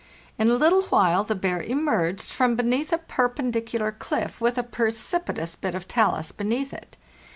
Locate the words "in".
0.39-0.49